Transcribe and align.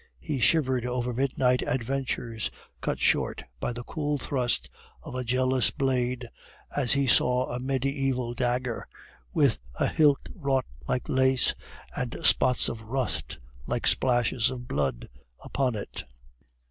He 0.19 0.39
shivered 0.39 0.83
over 0.83 1.13
midnight 1.13 1.61
adventures, 1.61 2.49
cut 2.81 2.99
short 2.99 3.43
by 3.59 3.71
the 3.71 3.83
cool 3.83 4.17
thrust 4.17 4.67
of 5.03 5.13
a 5.13 5.23
jealous 5.23 5.69
blade, 5.69 6.27
as 6.75 6.93
he 6.93 7.05
saw 7.05 7.45
a 7.51 7.59
mediaeval 7.59 8.33
dagger 8.33 8.87
with 9.31 9.59
a 9.75 9.85
hilt 9.85 10.27
wrought 10.33 10.65
like 10.87 11.07
lace, 11.07 11.53
and 11.95 12.17
spots 12.23 12.67
of 12.67 12.81
rust 12.81 13.37
like 13.67 13.85
splashes 13.85 14.49
of 14.49 14.67
blood 14.67 15.07
upon 15.43 15.75
it. 15.75 16.03